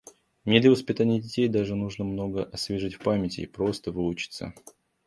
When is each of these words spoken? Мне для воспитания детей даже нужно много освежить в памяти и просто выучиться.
Мне 0.45 0.59
для 0.59 0.71
воспитания 0.71 1.21
детей 1.21 1.47
даже 1.47 1.75
нужно 1.75 2.03
много 2.05 2.43
освежить 2.43 2.95
в 2.95 3.03
памяти 3.03 3.41
и 3.41 3.45
просто 3.45 3.91
выучиться. 3.91 4.55